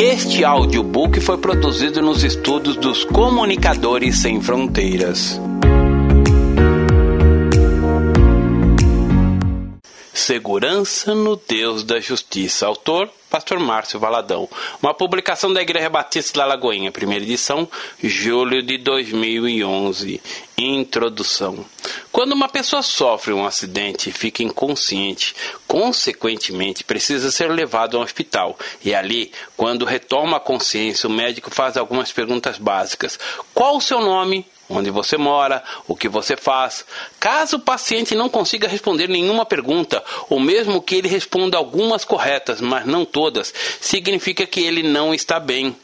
[0.00, 5.40] Este audiobook foi produzido nos estudos dos Comunicadores Sem Fronteiras.
[10.28, 12.66] Segurança no Deus da Justiça.
[12.66, 14.46] Autor: Pastor Márcio Valadão.
[14.82, 17.66] Uma publicação da Igreja Batista da Lagoinha, primeira edição,
[18.04, 20.20] julho de 2011.
[20.58, 21.64] Introdução.
[22.12, 25.34] Quando uma pessoa sofre um acidente e fica inconsciente,
[25.66, 28.58] consequentemente precisa ser levado ao hospital.
[28.84, 33.18] E ali, quando retoma a consciência, o médico faz algumas perguntas básicas:
[33.54, 34.44] Qual o seu nome?
[34.68, 36.84] Onde você mora, o que você faz.
[37.18, 42.60] Caso o paciente não consiga responder nenhuma pergunta, ou mesmo que ele responda algumas corretas,
[42.60, 45.76] mas não todas, significa que ele não está bem.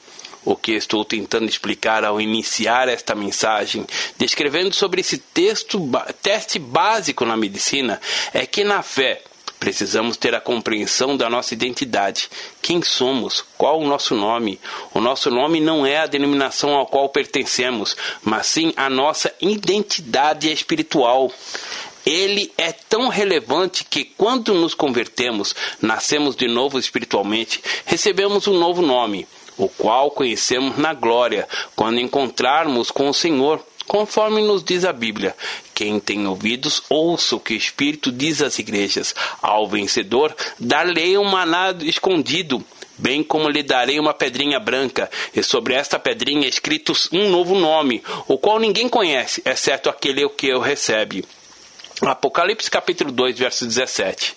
[0.45, 3.87] O que estou tentando explicar ao iniciar esta mensagem,
[4.19, 5.81] descrevendo sobre esse texto,
[6.21, 7.99] teste básico na medicina,
[8.33, 9.23] é que na fé
[9.65, 12.29] Precisamos ter a compreensão da nossa identidade.
[12.61, 13.43] Quem somos?
[13.57, 14.61] Qual o nosso nome?
[14.93, 20.53] O nosso nome não é a denominação ao qual pertencemos, mas sim a nossa identidade
[20.53, 21.33] espiritual.
[22.05, 28.83] Ele é tão relevante que, quando nos convertemos, nascemos de novo espiritualmente, recebemos um novo
[28.83, 33.65] nome, o qual conhecemos na glória, quando encontrarmos com o Senhor.
[33.87, 35.37] Conforme nos diz a Bíblia,
[35.75, 39.15] quem tem ouvidos, ouça o que o Espírito diz às igrejas.
[39.43, 42.65] Ao vencedor, dar-lhe um maná escondido,
[42.97, 48.03] bem como lhe darei uma pedrinha branca, e sobre esta pedrinha escrito um novo nome,
[48.29, 51.25] o qual ninguém conhece, exceto aquele que o recebe.
[52.03, 54.35] Apocalipse capítulo 2, verso 17.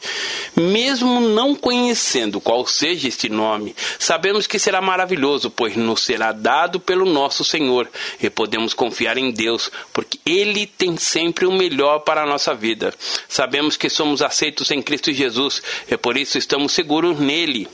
[0.55, 6.79] Mesmo não conhecendo qual seja este nome, sabemos que será maravilhoso, pois nos será dado
[6.79, 7.89] pelo nosso Senhor,
[8.21, 12.93] e podemos confiar em Deus, porque Ele tem sempre o melhor para a nossa vida.
[13.27, 17.67] Sabemos que somos aceitos em Cristo Jesus, e por isso estamos seguros nele.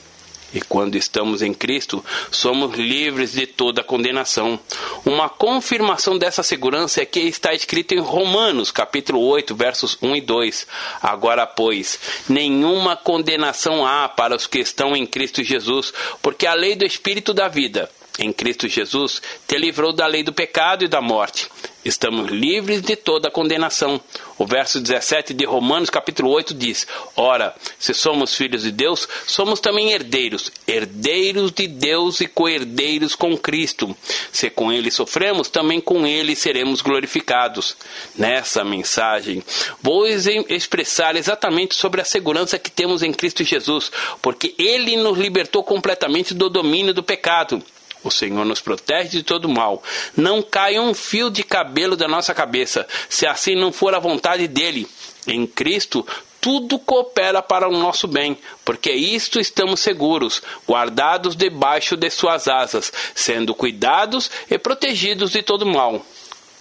[0.54, 4.60] E quando estamos em Cristo, somos livres de toda condenação.
[5.06, 10.22] Uma confirmação dessa segurança é que está escrito em Romanos, capítulo 8, versos 1 e
[10.22, 10.68] 2.
[11.02, 12.00] Agora, pois,
[12.30, 17.34] nenhuma condenação há para os que estão em Cristo Jesus, porque a lei do Espírito
[17.34, 21.50] da vida em Cristo Jesus, te livrou da lei do pecado e da morte.
[21.86, 24.00] Estamos livres de toda condenação.
[24.38, 29.60] O verso 17 de Romanos, capítulo 8, diz: Ora, se somos filhos de Deus, somos
[29.60, 33.96] também herdeiros, herdeiros de Deus e co-herdeiros com Cristo.
[34.32, 37.76] Se com Ele sofremos, também com Ele seremos glorificados.
[38.16, 39.44] Nessa mensagem,
[39.82, 43.92] vou expressar exatamente sobre a segurança que temos em Cristo Jesus,
[44.22, 47.62] porque Ele nos libertou completamente do domínio do pecado.
[48.04, 49.82] O Senhor nos protege de todo mal.
[50.16, 54.48] Não caia um fio de cabelo da nossa cabeça, se assim não for a vontade
[54.48, 54.88] dele.
[55.26, 56.06] Em Cristo,
[56.42, 62.92] tudo coopera para o nosso bem, porque isto estamos seguros, guardados debaixo de suas asas,
[63.16, 66.06] sendo cuidados e protegidos de todo mal.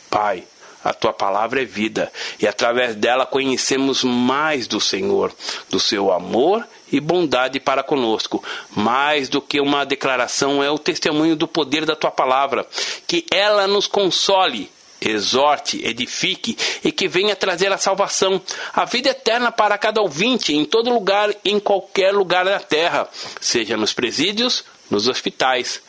[0.09, 0.45] Pai,
[0.85, 5.35] a tua palavra é vida, e através dela conhecemos mais do Senhor,
[5.69, 8.45] do seu amor e bondade para conosco.
[8.71, 12.67] Mais do que uma declaração, é o testemunho do poder da tua palavra.
[13.07, 14.71] Que ela nos console
[15.01, 18.41] exorte, edifique e que venha trazer a salvação,
[18.73, 23.09] a vida eterna para cada ouvinte, em todo lugar, em qualquer lugar da terra,
[23.41, 25.83] seja nos presídios, nos hospitais.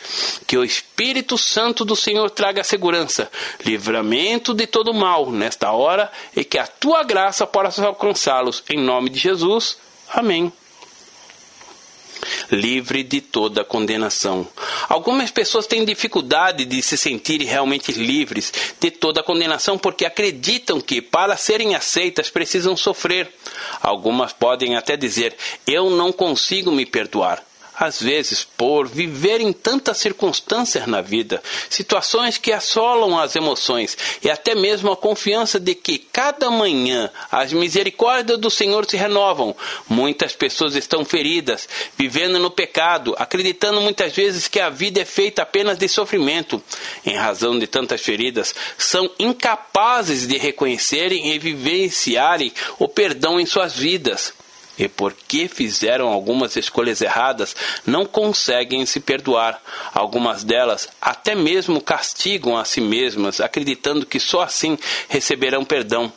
[0.47, 3.30] Que o Espírito Santo do Senhor traga segurança,
[3.63, 8.63] livramento de todo mal nesta hora e que a tua graça possa alcançá-los.
[8.69, 9.78] Em nome de Jesus.
[10.12, 10.52] Amém
[12.52, 14.48] livre de toda condenação.
[14.90, 21.02] Algumas pessoas têm dificuldade de se sentirem realmente livres de toda condenação porque acreditam que,
[21.02, 23.32] para serem aceitas, precisam sofrer.
[23.82, 25.36] Algumas podem até dizer:
[25.66, 27.44] Eu não consigo me perdoar
[27.76, 34.30] às vezes por viver em tantas circunstâncias na vida, situações que assolam as emoções e
[34.30, 39.56] até mesmo a confiança de que cada manhã as misericórdias do Senhor se renovam.
[39.88, 41.68] Muitas pessoas estão feridas,
[41.98, 46.62] vivendo no pecado, acreditando muitas vezes que a vida é feita apenas de sofrimento.
[47.06, 53.76] Em razão de tantas feridas, são incapazes de reconhecerem e vivenciarem o perdão em suas
[53.76, 54.34] vidas
[54.78, 57.56] e porque fizeram algumas escolhas erradas,
[57.86, 59.62] não conseguem se perdoar.
[59.94, 64.78] Algumas delas até mesmo castigam a si mesmas, acreditando que só assim
[65.08, 66.12] receberão perdão.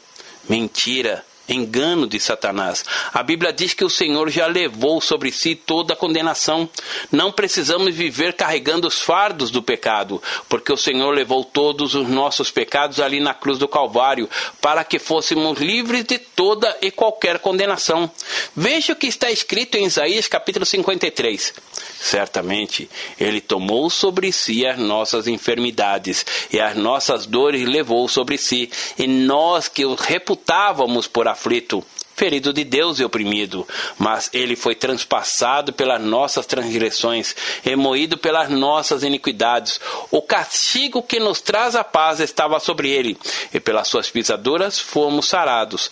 [0.48, 1.24] Mentira!
[1.48, 2.84] Engano de Satanás.
[3.12, 6.68] A Bíblia diz que o Senhor já levou sobre si toda a condenação.
[7.10, 12.50] Não precisamos viver carregando os fardos do pecado, porque o Senhor levou todos os nossos
[12.50, 14.28] pecados ali na cruz do Calvário,
[14.60, 18.10] para que fôssemos livres de toda e qualquer condenação.
[18.54, 21.54] Veja o que está escrito em Isaías capítulo 53.
[22.00, 22.88] Certamente,
[23.18, 29.06] ele tomou sobre si as nossas enfermidades e as nossas dores levou sobre si, e
[29.06, 31.84] nós que o reputávamos por aflito,
[32.16, 33.68] ferido de Deus e oprimido,
[33.98, 39.78] mas ele foi transpassado pelas nossas transgressões, remoído pelas nossas iniquidades.
[40.10, 43.18] O castigo que nos traz a paz estava sobre ele,
[43.52, 45.90] e pelas suas pisaduras fomos sarados.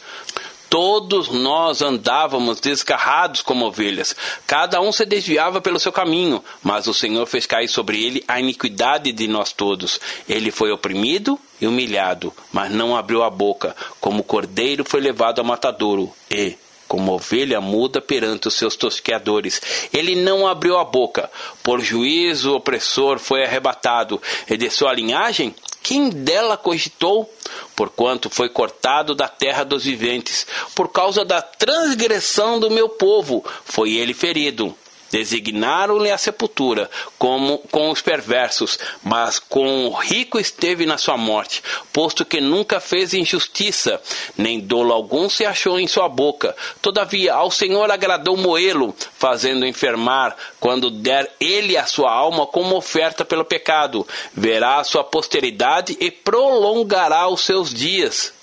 [0.70, 6.94] Todos nós andávamos desgarrados como ovelhas, cada um se desviava pelo seu caminho, mas o
[6.94, 10.00] Senhor fez cair sobre ele a iniquidade de nós todos.
[10.28, 15.44] Ele foi oprimido e humilhado, mas não abriu a boca, como cordeiro foi levado a
[15.44, 16.56] matadouro, e,
[16.86, 19.88] como ovelha muda perante os seus tosqueadores.
[19.92, 21.30] Ele não abriu a boca,
[21.62, 27.30] por juízo opressor foi arrebatado, e de sua linhagem quem dela cogitou?
[27.76, 33.92] Porquanto foi cortado da terra dos viventes, por causa da transgressão do meu povo, foi
[33.92, 34.74] ele ferido.
[35.14, 41.62] Designaram-lhe a sepultura como com os perversos, mas com o rico esteve na sua morte,
[41.92, 44.02] posto que nunca fez injustiça,
[44.36, 46.56] nem dolo algum se achou em sua boca.
[46.82, 53.24] Todavia, ao Senhor agradou moê-lo, fazendo enfermar, quando der ele a sua alma como oferta
[53.24, 54.04] pelo pecado.
[54.32, 58.34] Verá a sua posteridade e prolongará os seus dias.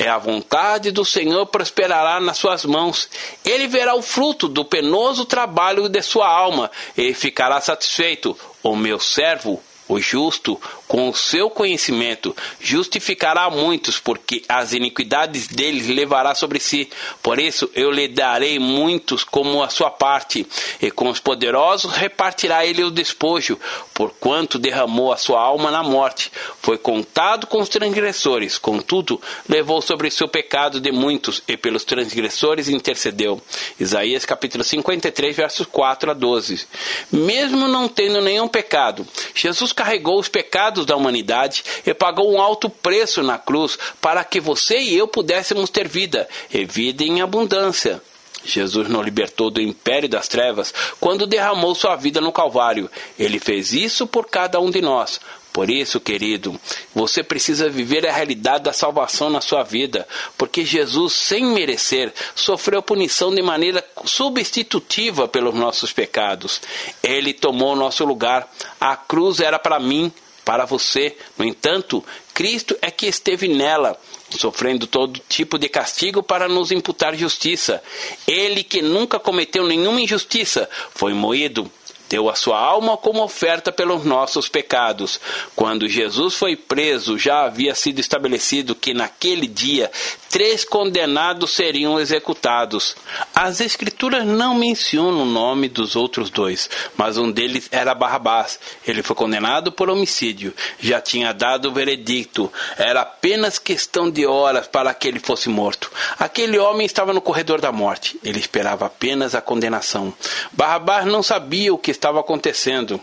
[0.00, 3.10] É a vontade do Senhor prosperará nas suas mãos.
[3.44, 8.38] Ele verá o fruto do penoso trabalho de sua alma e ficará satisfeito.
[8.62, 15.86] O meu servo o justo, com o seu conhecimento, justificará muitos, porque as iniquidades deles
[15.86, 16.88] levará sobre si.
[17.22, 20.46] Por isso eu lhe darei muitos como a sua parte,
[20.80, 23.60] e com os poderosos repartirá ele o despojo,
[23.92, 26.32] porquanto derramou a sua alma na morte.
[26.62, 32.68] Foi contado com os transgressores, contudo, levou sobre o pecado de muitos, e pelos transgressores
[32.68, 33.40] intercedeu.
[33.78, 36.66] Isaías capítulo 53, versos 4 a 12.
[37.12, 42.68] Mesmo não tendo nenhum pecado, Jesus carregou os pecados da humanidade e pagou um alto
[42.68, 48.00] preço na cruz para que você e eu pudéssemos ter vida, e vida em abundância.
[48.44, 52.90] Jesus nos libertou do império das trevas quando derramou sua vida no Calvário.
[53.18, 55.20] Ele fez isso por cada um de nós.
[55.52, 56.58] Por isso, querido,
[56.94, 62.80] você precisa viver a realidade da salvação na sua vida, porque Jesus, sem merecer, sofreu
[62.80, 66.60] punição de maneira substitutiva pelos nossos pecados.
[67.02, 68.48] Ele tomou nosso lugar.
[68.80, 70.12] A cruz era para mim,
[70.48, 71.14] para você.
[71.36, 72.02] No entanto,
[72.32, 74.00] Cristo é que esteve nela,
[74.30, 77.82] sofrendo todo tipo de castigo para nos imputar justiça.
[78.26, 81.70] Ele que nunca cometeu nenhuma injustiça foi moído
[82.08, 85.20] deu a sua alma como oferta pelos nossos pecados.
[85.54, 89.90] Quando Jesus foi preso, já havia sido estabelecido que naquele dia
[90.28, 92.96] três condenados seriam executados.
[93.34, 98.58] As Escrituras não mencionam o nome dos outros dois, mas um deles era Barrabás.
[98.86, 104.66] Ele foi condenado por homicídio, já tinha dado o veredicto, era apenas questão de horas
[104.66, 105.90] para que ele fosse morto.
[106.18, 110.12] Aquele homem estava no corredor da morte, ele esperava apenas a condenação.
[110.52, 113.00] Barrabás não sabia o que estava acontecendo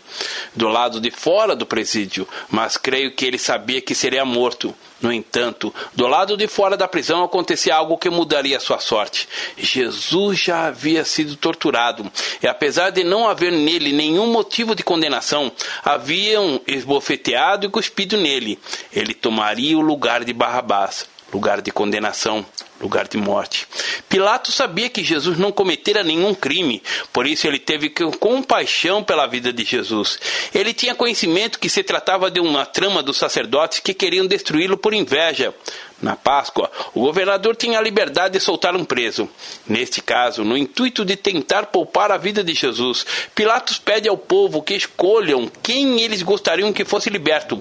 [0.56, 4.74] do lado de fora do presídio, mas creio que ele sabia que seria morto.
[5.02, 9.28] No entanto, do lado de fora da prisão acontecia algo que mudaria sua sorte.
[9.58, 12.10] Jesus já havia sido torturado,
[12.42, 15.52] e apesar de não haver nele nenhum motivo de condenação,
[15.84, 18.58] haviam esbofeteado e cuspido nele.
[18.92, 22.46] Ele tomaria o lugar de Barrabás lugar de condenação,
[22.86, 23.68] lugar de morte.
[24.08, 27.90] Pilatos sabia que Jesus não cometera nenhum crime, por isso ele teve
[28.20, 30.20] compaixão pela vida de Jesus.
[30.54, 34.94] Ele tinha conhecimento que se tratava de uma trama dos sacerdotes que queriam destruí-lo por
[34.94, 35.54] inveja.
[36.02, 39.30] Na Páscoa, o governador tinha a liberdade de soltar um preso.
[39.66, 44.62] Neste caso, no intuito de tentar poupar a vida de Jesus, Pilatos pede ao povo
[44.62, 47.60] que escolham quem eles gostariam que fosse liberto.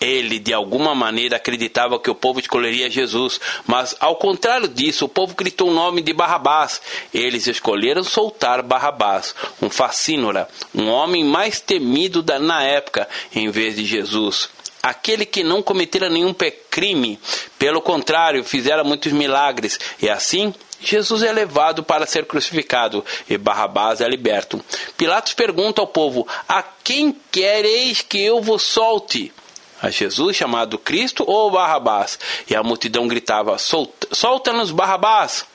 [0.00, 5.08] Ele, de alguma maneira, acreditava que o povo escolheria Jesus, mas, ao contrário disso, o
[5.08, 6.80] povo gritou o nome de Barrabás.
[7.12, 13.76] Eles escolheram soltar Barrabás, um facínora, um homem mais temido da, na época, em vez
[13.76, 14.50] de Jesus
[14.82, 16.32] aquele que não cometera nenhum
[16.70, 17.18] crime,
[17.58, 24.00] pelo contrário, fizera muitos milagres, e assim Jesus é levado para ser crucificado e Barrabás
[24.00, 24.62] é liberto.
[24.96, 29.32] Pilatos pergunta ao povo: A quem quereis que eu vos solte?
[29.80, 32.18] A Jesus chamado Cristo ou Barrabás?
[32.48, 35.46] E a multidão gritava: Solta-nos Barrabás!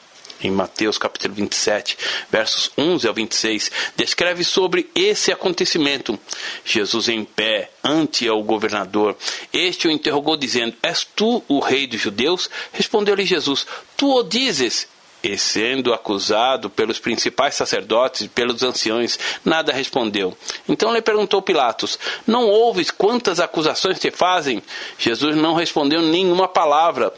[0.44, 1.98] em Mateus capítulo 27,
[2.30, 6.20] versos 11 ao 26, descreve sobre esse acontecimento.
[6.66, 9.16] Jesus em pé, ante o governador,
[9.54, 12.50] este o interrogou dizendo: És tu o rei dos judeus?
[12.74, 14.88] Respondeu-lhe Jesus: Tu o dizes.
[15.24, 20.36] E sendo acusado pelos principais sacerdotes e pelos anciões, nada respondeu.
[20.68, 24.64] Então lhe perguntou Pilatos: Não ouves quantas acusações te fazem?
[24.98, 27.14] Jesus não respondeu nenhuma palavra,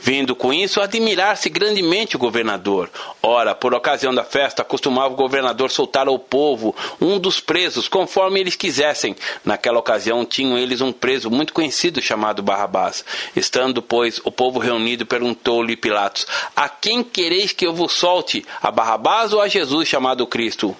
[0.00, 2.90] vindo com isso admirar-se grandemente o governador.
[3.22, 8.40] Ora, por ocasião da festa, costumava o governador soltar ao povo um dos presos, conforme
[8.40, 9.14] eles quisessem.
[9.44, 13.04] Naquela ocasião, tinham eles um preso muito conhecido chamado Barrabás.
[13.36, 18.44] Estando, pois, o povo reunido, perguntou-lhe Pilatos: A quem quereis quereis que eu vos solte
[18.62, 20.74] a Barrabás ou a Jesus chamado Cristo?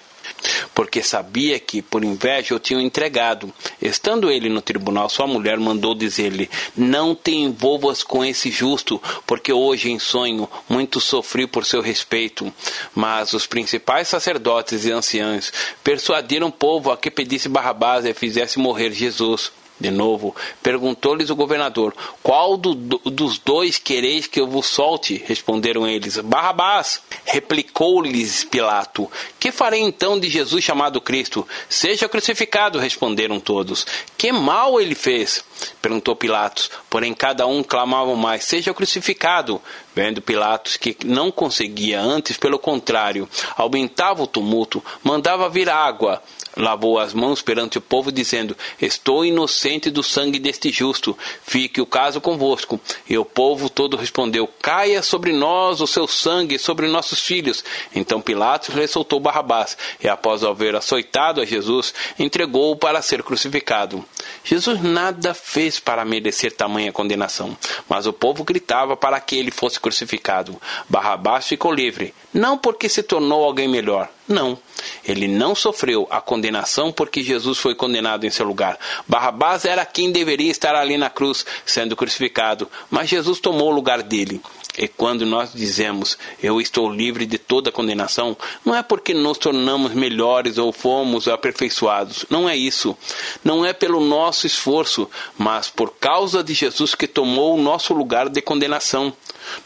[0.73, 3.53] Porque sabia que, por inveja, o tinham entregado.
[3.79, 9.53] Estando ele no tribunal, sua mulher mandou dizer-lhe: Não te envolvas com esse justo, porque
[9.53, 12.51] hoje em sonho muito sofri por seu respeito.
[12.93, 15.53] Mas os principais sacerdotes e anciãos
[15.83, 19.51] persuadiram o povo a que pedisse Barrabás e fizesse morrer Jesus.
[19.77, 25.21] De novo, perguntou-lhes o governador: Qual do, do, dos dois quereis que eu vos solte?
[25.27, 27.01] Responderam eles: Barrabás.
[27.25, 31.45] Replicou-lhes Pilato: Que farei então de Jesus chamado Cristo?
[31.67, 33.85] Seja crucificado, responderam todos.
[34.17, 35.43] Que mal ele fez?
[35.81, 36.71] Perguntou Pilatos.
[36.89, 39.61] Porém, cada um clamava mais: Seja crucificado.
[39.93, 46.21] Vendo Pilatos que não conseguia, antes, pelo contrário, aumentava o tumulto, mandava vir água
[46.55, 51.85] lavou as mãos perante o povo, dizendo: Estou inocente do sangue deste justo, fique o
[51.85, 52.79] caso convosco.
[53.09, 57.63] E o povo todo respondeu: Caia sobre nós o seu sangue, sobre nossos filhos.
[57.93, 58.85] Então Pilatos lhe
[59.19, 64.05] Barrabás, e após haver açoitado a Jesus, entregou-o para ser crucificado.
[64.43, 67.57] Jesus nada fez para merecer tamanha condenação,
[67.89, 70.59] mas o povo gritava para que ele fosse crucificado.
[70.87, 74.57] Barrabás ficou livre, não porque se tornou alguém melhor, não.
[75.03, 78.77] Ele não sofreu a condenação porque Jesus foi condenado em seu lugar.
[79.07, 84.01] Barrabás era quem deveria estar ali na cruz, sendo crucificado, mas Jesus tomou o lugar
[84.01, 84.41] dele.
[84.77, 89.93] E quando nós dizemos eu estou livre de toda condenação, não é porque nos tornamos
[89.93, 92.25] melhores ou fomos aperfeiçoados.
[92.29, 92.97] Não é isso.
[93.43, 98.29] Não é pelo nosso esforço, mas por causa de Jesus que tomou o nosso lugar
[98.29, 99.13] de condenação.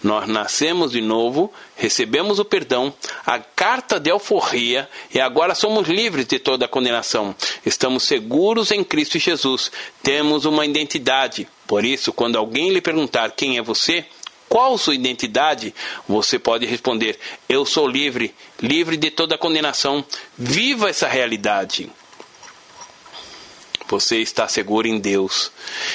[0.04, 2.94] Nós nascemos de novo, recebemos o perdão,
[3.26, 7.36] a carta de alforria e agora somos livres de toda condenação.
[7.66, 9.72] Estamos seguros em Cristo Jesus.
[10.04, 11.48] Temos uma identidade.
[11.68, 14.06] Por isso, quando alguém lhe perguntar quem é você,
[14.50, 15.74] qual sua identidade?
[16.08, 20.04] Você pode responder: Eu sou livre, livre de toda condenação.
[20.36, 21.90] Viva essa realidade.
[23.88, 25.52] Você está seguro em Deus.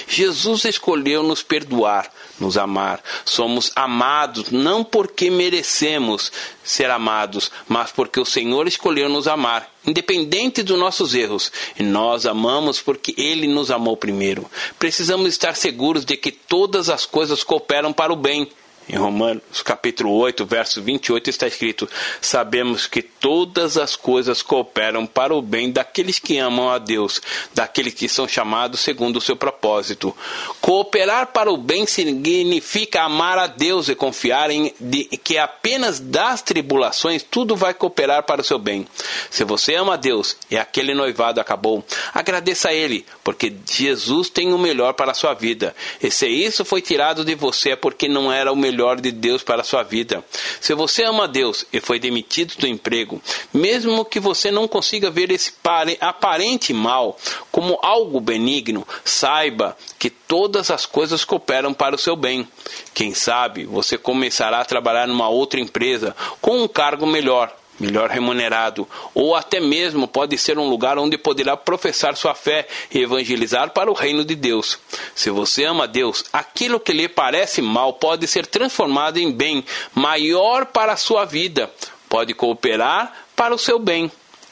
[0.09, 3.03] Jesus escolheu nos perdoar, nos amar.
[3.25, 10.63] Somos amados não porque merecemos ser amados, mas porque o Senhor escolheu nos amar, independente
[10.63, 11.53] dos nossos erros.
[11.79, 14.49] E nós amamos porque Ele nos amou primeiro.
[14.79, 18.49] Precisamos estar seguros de que todas as coisas cooperam para o bem
[18.89, 21.89] em Romanos capítulo 8, verso 28 está escrito:
[22.21, 27.21] Sabemos que todas as coisas cooperam para o bem daqueles que amam a Deus,
[27.55, 30.15] daqueles que são chamados segundo o seu propósito.
[30.61, 36.43] Cooperar para o bem significa amar a Deus e confiar em de, que apenas das
[36.43, 38.87] tribulações tudo vai cooperar para o seu bem.
[39.31, 44.53] Se você ama a Deus e aquele noivado acabou, agradeça a Ele, porque Jesus tem
[44.53, 45.75] o melhor para a sua vida.
[46.03, 49.13] E se isso foi tirado de você é porque não era o melhor melhor de
[49.13, 50.25] Deus para a sua vida.
[50.61, 55.31] Se você ama Deus e foi demitido do emprego, mesmo que você não consiga ver
[55.31, 55.53] esse
[56.01, 57.17] aparente mal
[57.53, 62.49] como algo benigno, saiba que todas as coisas cooperam para o seu bem.
[62.93, 68.89] Quem sabe você começará a trabalhar numa outra empresa com um cargo melhor melhor remunerado,
[69.15, 73.91] ou até mesmo pode ser um lugar onde poderá professar sua fé e evangelizar para
[73.91, 74.79] o reino de Deus.
[75.15, 79.65] Se você ama Deus, aquilo que lhe parece mal pode ser transformado em bem
[79.95, 81.71] maior para a sua vida,
[82.09, 84.11] pode cooperar para o seu bem.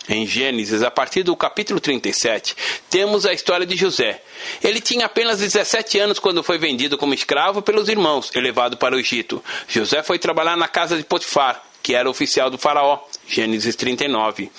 [0.08, 2.56] Em Gênesis, a partir do capítulo 37,
[2.90, 4.20] temos a história de José.
[4.62, 8.96] Ele tinha apenas 17 anos quando foi vendido como escravo pelos irmãos e levado para
[8.96, 9.42] o Egito.
[9.68, 12.98] José foi trabalhar na casa de Potifar, que era oficial do faraó.
[13.26, 14.50] Gênesis 39.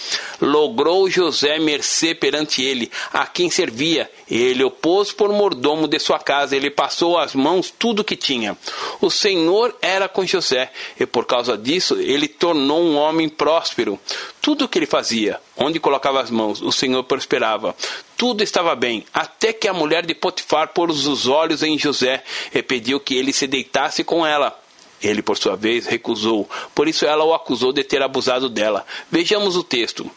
[0.42, 4.10] Logrou José mercê perante ele, a quem servia.
[4.30, 8.58] Ele o pôs por mordomo de sua casa, ele passou às mãos tudo que tinha.
[9.00, 14.00] O Senhor era com José, e por causa disso ele tornou um homem próspero.
[14.42, 17.76] Tudo o que ele fazia, onde colocava as mãos, o Senhor prosperava.
[18.18, 22.64] Tudo estava bem, até que a mulher de Potifar pôs os olhos em José e
[22.64, 24.63] pediu que ele se deitasse com ela.
[25.04, 28.86] Ele, por sua vez, recusou, por isso ela o acusou de ter abusado dela.
[29.12, 30.10] Vejamos o texto.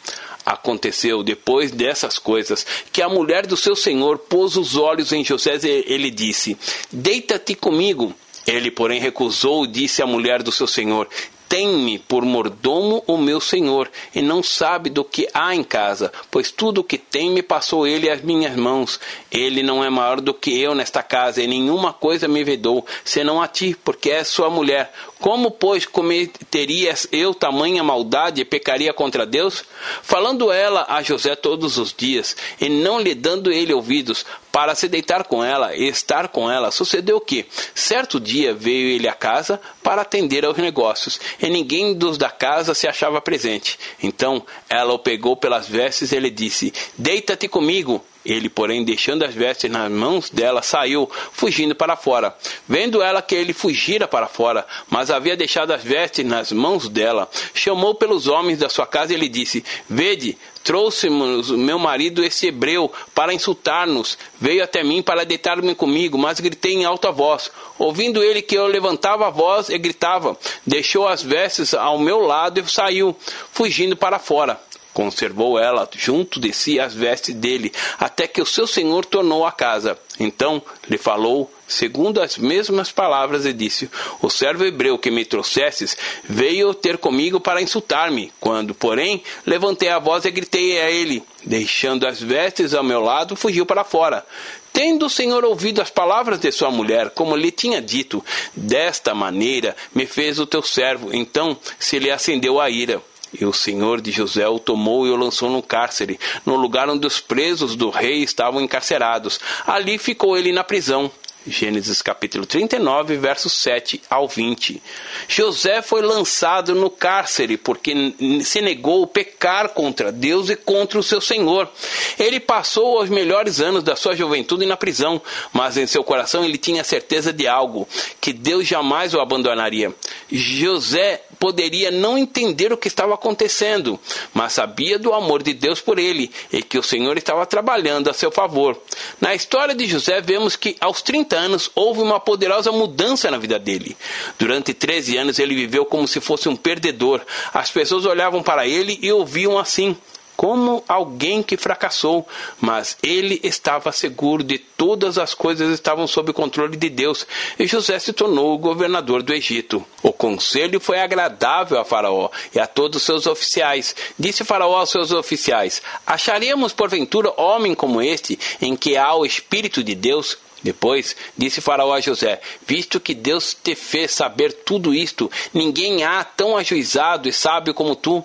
[0.45, 5.59] Aconteceu depois dessas coisas que a mulher do seu senhor pôs os olhos em José
[5.65, 6.57] e ele disse:
[6.93, 8.15] Deita-te comigo.
[8.47, 11.09] Ele, porém, recusou e disse à mulher do seu senhor:
[11.49, 16.51] tem-me por mordomo o meu senhor, e não sabe do que há em casa, pois
[16.51, 18.99] tudo o que tem me passou ele às minhas mãos.
[19.31, 23.41] Ele não é maior do que eu nesta casa, e nenhuma coisa me vedou, senão
[23.41, 24.93] a ti, porque és sua mulher.
[25.21, 29.65] Como, pois, cometerias eu tamanha maldade e pecaria contra Deus?
[30.03, 34.89] Falando ela a José todos os dias, e não lhe dando ele ouvidos, para se
[34.89, 37.45] deitar com ela e estar com ela, sucedeu que,
[37.75, 42.73] certo dia, veio ele à casa para atender aos negócios, e ninguém dos da casa
[42.73, 43.79] se achava presente.
[44.03, 48.03] Então ela o pegou pelas vestes e lhe disse: Deita-te comigo.
[48.27, 52.37] Ele, porém, deixando as vestes nas mãos dela, saiu, fugindo para fora.
[52.69, 57.31] Vendo ela que ele fugira para fora, mas havia deixado as vestes nas mãos dela,
[57.55, 62.91] chamou pelos homens da sua casa e lhe disse: Vede, trouxe-nos meu marido esse hebreu
[63.15, 64.19] para insultar-nos.
[64.41, 67.53] Veio até mim para deitar-me comigo, mas gritei em alta voz.
[67.79, 72.59] Ouvindo ele que eu levantava a voz e gritava, deixou as vestes ao meu lado
[72.59, 73.17] e saiu,
[73.53, 74.66] fugindo para fora.
[74.97, 79.53] Conservou ela junto de si as vestes dele, até que o seu senhor tornou a
[79.53, 79.99] casa.
[80.19, 83.91] Então lhe falou, segundo as mesmas palavras, e disse:
[84.23, 88.33] O servo hebreu que me trouxesses veio ter comigo para insultar-me.
[88.41, 93.37] Quando, porém, levantei a voz e gritei a ele, deixando as vestes ao meu lado,
[93.37, 94.25] fugiu para fora.
[94.73, 98.25] Tendo o Senhor ouvido as palavras de sua mulher, como lhe tinha dito,
[98.55, 101.15] desta maneira me fez o teu servo.
[101.15, 103.03] Então se lhe acendeu a ira.
[103.33, 107.07] E o senhor de José o tomou e o lançou no cárcere, no lugar onde
[107.07, 109.41] os presos do rei estavam encarcerados.
[109.67, 111.11] Ali ficou ele na prisão.
[111.49, 114.83] Gênesis capítulo 39, versos 7 ao 20.
[115.29, 117.95] José foi lançado no cárcere porque
[118.43, 121.71] se negou pecar contra Deus e contra o seu Senhor.
[122.19, 126.59] Ele passou os melhores anos da sua juventude na prisão, mas em seu coração ele
[126.59, 127.89] tinha certeza de algo,
[128.21, 129.95] que Deus jamais o abandonaria.
[130.31, 133.99] José poderia não entender o que estava acontecendo,
[134.33, 138.15] mas sabia do amor de Deus por ele e que o Senhor estava trabalhando a
[138.15, 138.81] seu favor.
[139.21, 143.59] Na história de José, vemos que aos 30 anos houve uma poderosa mudança na vida
[143.59, 143.97] dele.
[144.39, 147.21] Durante 13 anos ele viveu como se fosse um perdedor.
[147.53, 149.97] As pessoas olhavam para ele e ouviam assim:
[150.37, 152.27] como alguém que fracassou,
[152.61, 157.27] mas ele estava seguro de todas as coisas estavam sob controle de Deus,
[157.59, 159.85] e José se tornou o governador do Egito.
[160.17, 163.95] O conselho foi agradável a Faraó e a todos os seus oficiais.
[164.19, 169.85] Disse Faraó aos seus oficiais: Acharíamos porventura homem como este, em que há o Espírito
[169.85, 170.39] de Deus?
[170.63, 176.25] Depois disse Faraó a José: Visto que Deus te fez saber tudo isto, ninguém há
[176.25, 178.25] tão ajuizado e sábio como tu.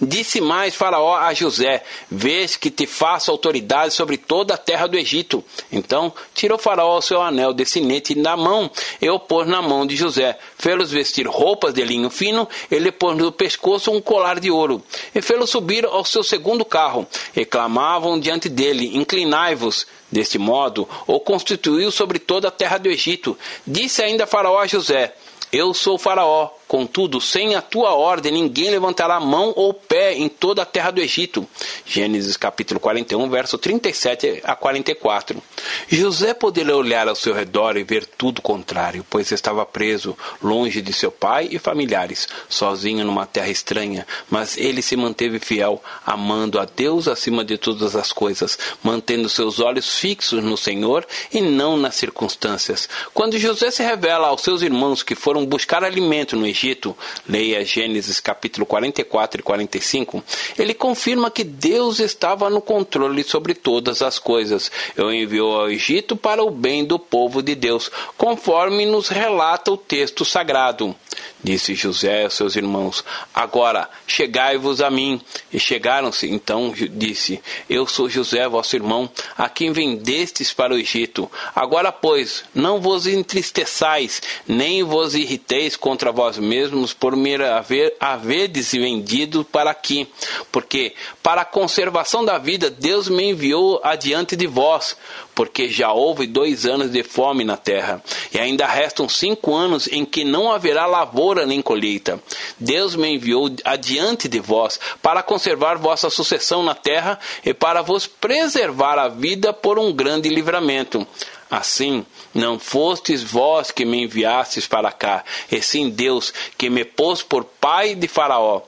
[0.00, 4.96] Disse mais Faraó a José: Vês que te faço autoridade sobre toda a terra do
[4.96, 5.44] Egito.
[5.70, 9.86] Então tirou Faraó o seu anel de sinete da mão e o pôs na mão
[9.86, 10.38] de José.
[10.58, 14.82] Fê-los vestir roupas de linho fino, ele pôs no pescoço um colar de ouro.
[15.14, 17.06] E fê-los subir ao seu segundo carro.
[17.36, 19.86] E clamavam diante dele: Inclinai-vos.
[20.10, 23.38] Deste modo, o constituiu sobre toda a terra do Egito.
[23.64, 25.14] Disse ainda Faraó a José:
[25.52, 30.62] Eu sou Faraó Contudo, sem a tua ordem, ninguém levantará mão ou pé em toda
[30.62, 31.44] a terra do Egito.
[31.84, 35.42] Gênesis capítulo 41, verso 37 a 44.
[35.88, 40.92] José poderia olhar ao seu redor e ver tudo contrário, pois estava preso, longe de
[40.92, 46.64] seu pai e familiares, sozinho numa terra estranha, mas ele se manteve fiel, amando a
[46.64, 51.96] Deus acima de todas as coisas, mantendo seus olhos fixos no Senhor e não nas
[51.96, 52.88] circunstâncias.
[53.12, 56.94] Quando José se revela aos seus irmãos que foram buscar alimento no Egito, Egito,
[57.26, 60.22] leia Gênesis capítulo 44 e 45,
[60.58, 64.70] ele confirma que Deus estava no controle sobre todas as coisas.
[64.94, 69.76] Eu enviou ao Egito para o bem do povo de Deus, conforme nos relata o
[69.76, 70.94] texto sagrado.
[71.42, 75.20] Disse José aos seus irmãos: Agora chegai-vos a mim.
[75.52, 76.28] E chegaram-se.
[76.28, 81.30] Então disse: Eu sou José, vosso irmão, a quem vendestes para o Egito.
[81.54, 88.72] Agora, pois, não vos entristeçais, nem vos irriteis contra vós mesmos por me haver, haverdes
[88.72, 90.08] vendido para aqui.
[90.52, 94.96] Porque, para a conservação da vida, Deus me enviou adiante de vós
[95.40, 100.04] porque já houve dois anos de fome na terra, e ainda restam cinco anos em
[100.04, 102.22] que não haverá lavoura nem colheita.
[102.58, 108.06] Deus me enviou adiante de vós para conservar vossa sucessão na terra e para vos
[108.06, 111.06] preservar a vida por um grande livramento.
[111.50, 117.22] Assim, não fostes vós que me enviastes para cá, e sim Deus que me pôs
[117.22, 118.60] por pai de Faraó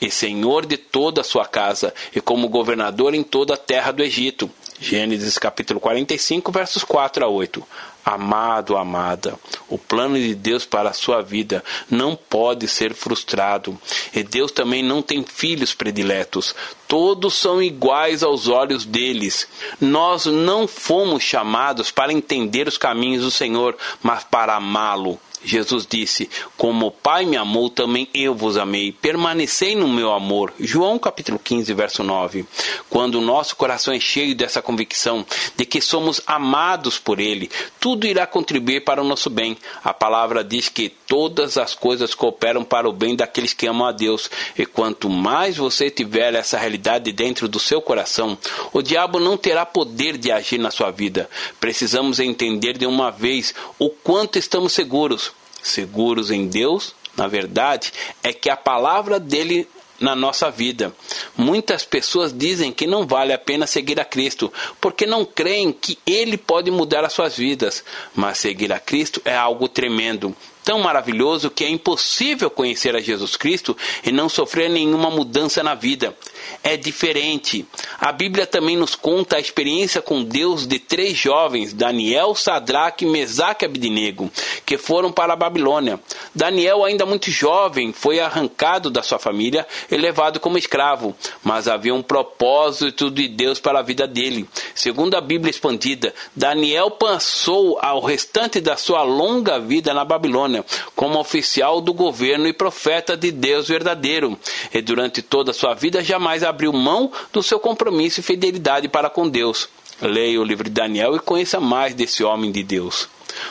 [0.00, 4.02] e senhor de toda a sua casa, e como governador em toda a terra do
[4.02, 4.50] Egito.
[4.78, 7.66] Gênesis capítulo 45, versos 4 a 8.
[8.04, 9.36] Amado, amada,
[9.68, 13.76] o plano de Deus para a sua vida não pode ser frustrado.
[14.14, 16.54] E Deus também não tem filhos prediletos.
[16.86, 19.48] Todos são iguais aos olhos deles.
[19.80, 26.28] Nós não fomos chamados para entender os caminhos do Senhor, mas para amá-lo Jesus disse:
[26.56, 28.92] Como o Pai me amou, também eu vos amei.
[28.92, 30.52] Permanecei no meu amor.
[30.58, 32.44] João capítulo 15, verso 9.
[32.88, 35.24] Quando o nosso coração é cheio dessa convicção
[35.56, 39.56] de que somos amados por Ele, tudo irá contribuir para o nosso bem.
[39.84, 43.92] A palavra diz que todas as coisas cooperam para o bem daqueles que amam a
[43.92, 44.30] Deus.
[44.58, 48.36] E quanto mais você tiver essa realidade dentro do seu coração,
[48.72, 51.28] o diabo não terá poder de agir na sua vida.
[51.60, 55.32] Precisamos entender de uma vez o quanto estamos seguros
[55.66, 60.94] seguros em Deus, na verdade, é que a palavra dele na nossa vida.
[61.36, 65.98] Muitas pessoas dizem que não vale a pena seguir a Cristo, porque não creem que
[66.06, 67.82] Ele pode mudar as suas vidas.
[68.14, 73.36] Mas seguir a Cristo é algo tremendo tão maravilhoso que é impossível conhecer a Jesus
[73.36, 76.12] Cristo e não sofrer nenhuma mudança na vida.
[76.60, 77.64] É diferente.
[78.00, 83.64] A Bíblia também nos conta a experiência com Deus de três jovens, Daniel, Sadraque, Mesaque
[83.64, 84.28] e Abidnego,
[84.64, 86.00] que foram para a Babilônia.
[86.34, 91.94] Daniel, ainda muito jovem, foi arrancado da sua família e levado como escravo, mas havia
[91.94, 94.48] um propósito de Deus para a vida dele.
[94.74, 100.55] Segundo a Bíblia expandida, Daniel passou ao restante da sua longa vida na Babilônia
[100.94, 104.38] como oficial do governo e profeta de Deus verdadeiro,
[104.72, 109.10] e durante toda a sua vida jamais abriu mão do seu compromisso e fidelidade para
[109.10, 109.68] com Deus.
[110.00, 113.08] Leia o livro de Daniel e conheça mais desse homem de Deus.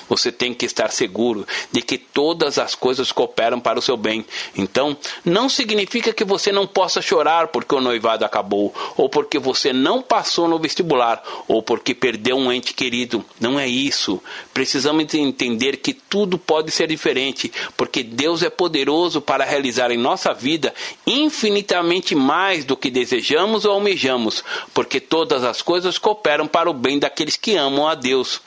[0.09, 4.25] Você tem que estar seguro de que todas as coisas cooperam para o seu bem.
[4.55, 9.71] Então, não significa que você não possa chorar porque o noivado acabou, ou porque você
[9.71, 13.23] não passou no vestibular, ou porque perdeu um ente querido.
[13.39, 14.21] Não é isso.
[14.53, 20.33] Precisamos entender que tudo pode ser diferente, porque Deus é poderoso para realizar em nossa
[20.33, 20.73] vida
[21.05, 24.43] infinitamente mais do que desejamos ou almejamos,
[24.73, 28.41] porque todas as coisas cooperam para o bem daqueles que amam a Deus.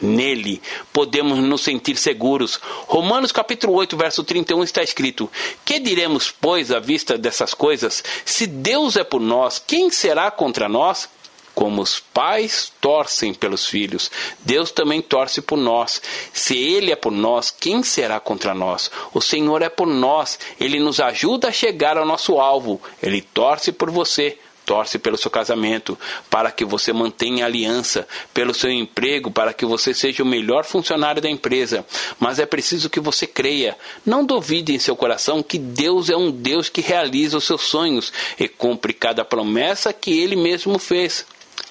[0.00, 0.60] Nele
[0.92, 2.60] podemos nos sentir seguros.
[2.86, 5.30] Romanos capítulo 8, verso 31 está escrito:
[5.64, 8.02] Que diremos, pois, à vista dessas coisas?
[8.24, 11.08] Se Deus é por nós, quem será contra nós?
[11.54, 16.02] Como os pais torcem pelos filhos, Deus também torce por nós.
[16.32, 18.90] Se Ele é por nós, quem será contra nós?
[19.12, 23.70] O Senhor é por nós, Ele nos ajuda a chegar ao nosso alvo, Ele torce
[23.70, 25.98] por você torce pelo seu casamento,
[26.30, 31.22] para que você mantenha aliança, pelo seu emprego, para que você seja o melhor funcionário
[31.22, 31.84] da empresa.
[32.18, 33.76] Mas é preciso que você creia.
[34.04, 38.12] Não duvide em seu coração que Deus é um Deus que realiza os seus sonhos
[38.38, 41.26] e cumpre cada promessa que ele mesmo fez.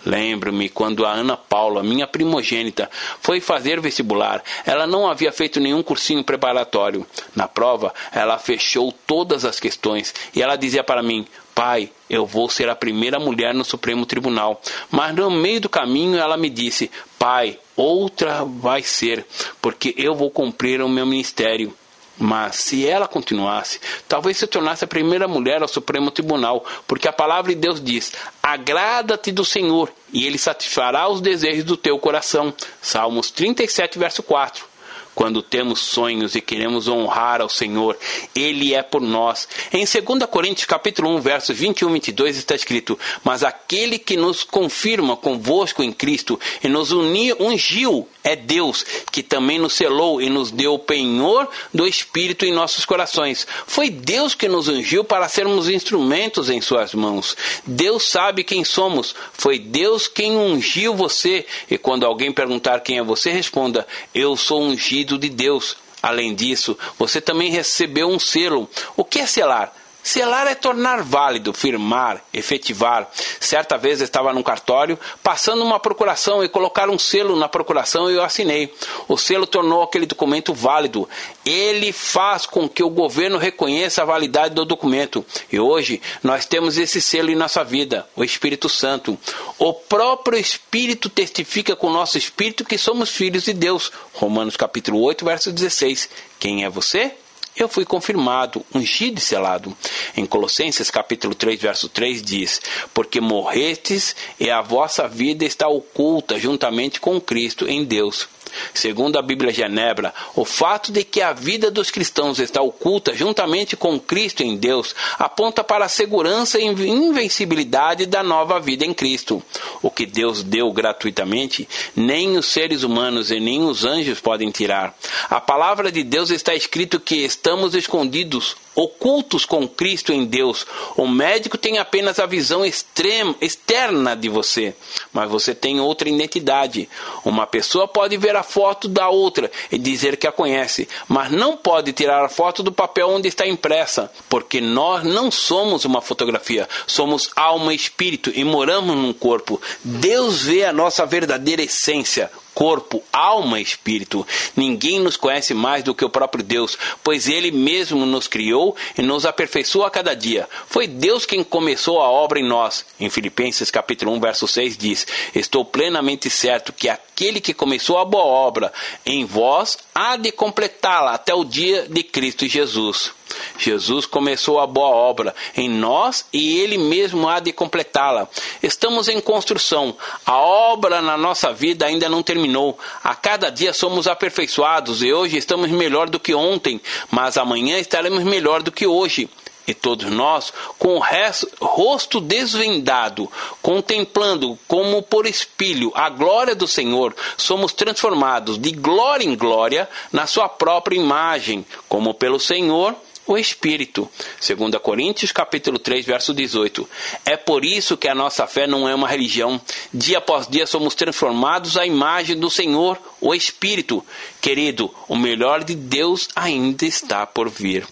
[0.06, 2.90] Lembro-me quando a Ana Paula, minha primogênita,
[3.22, 4.44] foi fazer vestibular.
[4.66, 7.06] Ela não havia feito nenhum cursinho preparatório.
[7.34, 12.50] Na prova, ela fechou todas as questões e ela dizia para mim: Pai, eu vou
[12.50, 14.62] ser a primeira mulher no Supremo Tribunal.
[14.90, 16.90] Mas no meio do caminho ela me disse:
[17.20, 19.26] Pai, outra vai ser,
[19.62, 21.74] porque eu vou cumprir o meu ministério.
[22.18, 27.14] Mas se ela continuasse, talvez se tornasse a primeira mulher ao Supremo Tribunal, porque a
[27.14, 32.54] palavra de Deus diz: Agrada-te do Senhor, e ele satisfará os desejos do teu coração.
[32.82, 34.73] Salmos 37, verso 4.
[35.16, 37.98] Quando temos sonhos e queremos honrar ao Senhor,
[38.36, 39.48] Ele é por nós.
[39.72, 44.44] Em 2 Coríntios capítulo 1, versos 21 e 22 está escrito, Mas aquele que nos
[44.44, 50.50] confirma convosco em Cristo e nos ungiu é Deus, que também nos selou e nos
[50.50, 53.46] deu o penhor do Espírito em nossos corações.
[53.68, 57.36] Foi Deus que nos ungiu para sermos instrumentos em suas mãos.
[57.68, 59.14] Deus sabe quem somos.
[59.34, 61.46] Foi Deus quem ungiu você.
[61.70, 65.78] E quando alguém perguntar quem é você, responda, eu sou ungido ungido de Deus.
[66.02, 68.70] Além disso, você também recebeu um selo.
[68.96, 69.74] O que é selar?
[70.04, 73.10] Selar é tornar válido, firmar, efetivar.
[73.40, 78.16] Certa vez estava num cartório, passando uma procuração e colocar um selo na procuração e
[78.16, 78.74] eu assinei.
[79.08, 81.08] O selo tornou aquele documento válido.
[81.46, 85.26] Ele faz com que o governo reconheça a validade do documento.
[85.50, 89.18] E hoje nós temos esse selo em nossa vida, o Espírito Santo.
[89.58, 93.90] O próprio Espírito testifica com o nosso espírito que somos filhos de Deus.
[94.14, 96.10] Romanos capítulo 8, verso 16.
[96.40, 97.14] Quem é você?
[97.56, 99.76] Eu fui confirmado, ungido e selado.
[100.18, 102.62] Em Colossenses capítulo 3, verso 3 diz:
[102.94, 108.28] Porque morrestes e a vossa vida está oculta juntamente com Cristo em Deus.
[108.74, 113.76] Segundo a Bíblia Genebra, o fato de que a vida dos cristãos está oculta juntamente
[113.76, 119.42] com Cristo em Deus aponta para a segurança e invencibilidade da nova vida em Cristo.
[119.82, 124.96] O que Deus deu gratuitamente, nem os seres humanos e nem os anjos podem tirar.
[125.30, 130.66] A palavra de Deus está escrito que estamos escondidos ocultos com Cristo em Deus.
[130.96, 134.76] O médico tem apenas a visão extrema, externa de você,
[135.12, 136.90] mas você tem outra identidade.
[137.24, 141.58] Uma pessoa pode ver a foto da outra e dizer que a conhece, mas não
[141.58, 146.68] pode tirar a foto do papel onde está impressa, porque nós não somos uma fotografia,
[146.86, 149.62] somos alma e espírito e moramos num corpo.
[149.84, 154.26] Deus vê a nossa verdadeira essência, corpo, alma e espírito.
[154.56, 159.02] Ninguém nos conhece mais do que o próprio Deus, pois Ele mesmo nos criou e
[159.02, 160.48] nos aperfeiçoa a cada dia.
[160.68, 162.86] Foi Deus quem começou a obra em nós.
[163.00, 168.06] Em Filipenses capítulo 1, verso 6 diz: Estou plenamente certo que aquele que começou a
[168.06, 168.72] boa obra
[169.06, 173.12] em vós há de completá-la até o dia de Cristo Jesus.
[173.58, 178.28] Jesus começou a boa obra em nós e ele mesmo há de completá-la.
[178.62, 179.96] Estamos em construção.
[180.26, 182.78] A obra na nossa vida ainda não terminou.
[183.04, 186.82] A cada dia somos aperfeiçoados e hoje estamos melhor do que ontem,
[187.12, 189.30] mas amanhã estaremos melhor do que hoje.
[189.66, 193.32] E todos nós, com o rosto desvendado,
[193.62, 200.28] contemplando como por espelho a glória do Senhor, somos transformados de glória em glória na
[200.28, 202.94] sua própria imagem, como pelo Senhor
[203.26, 204.10] o Espírito.
[204.46, 206.90] 2 Coríntios capítulo 3, verso 18.
[207.26, 209.60] É por isso que a nossa fé não é uma religião.
[209.94, 214.06] Dia após dia somos transformados à imagem do Senhor, o Espírito.
[214.42, 217.86] Querido, o melhor de Deus ainda está por vir.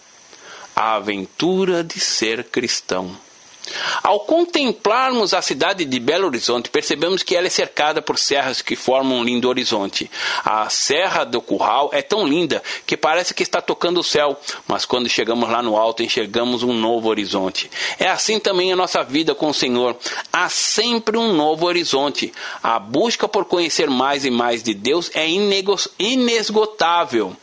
[0.74, 3.16] A aventura de ser cristão.
[4.02, 8.76] Ao contemplarmos a cidade de Belo Horizonte, percebemos que ela é cercada por serras que
[8.76, 10.10] formam um lindo horizonte.
[10.44, 14.84] A Serra do Curral é tão linda que parece que está tocando o céu, mas
[14.84, 17.70] quando chegamos lá no alto, enxergamos um novo horizonte.
[17.98, 19.96] É assim também a nossa vida com o Senhor.
[20.32, 22.32] Há sempre um novo horizonte.
[22.62, 25.28] A busca por conhecer mais e mais de Deus é
[25.98, 27.36] inesgotável.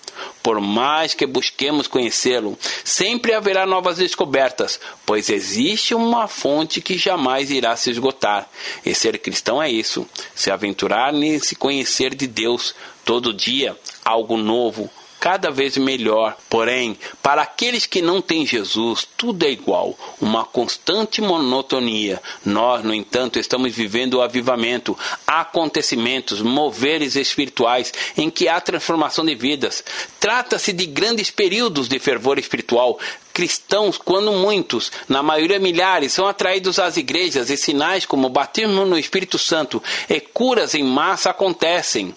[0.50, 7.52] Por mais que busquemos conhecê-lo, sempre haverá novas descobertas, pois existe uma fonte que jamais
[7.52, 8.50] irá se esgotar.
[8.84, 12.74] E ser cristão é isso: se aventurar nesse conhecer de Deus
[13.06, 16.38] todo dia, algo novo, cada vez melhor.
[16.50, 22.22] Porém, para aqueles que não têm Jesus, tudo é igual, uma constante monotonia.
[22.46, 29.36] Nós, no entanto, estamos vivendo o avivamento, acontecimentos, moveres espirituais em que há transformação de
[29.36, 29.84] vidas.
[30.20, 33.00] Trata-se de grandes períodos de fervor espiritual,
[33.40, 39.00] cristãos, quando muitos, na maioria milhares, são atraídos às igrejas e sinais como batismo no
[39.00, 42.14] Espírito Santo e curas em massa acontecem.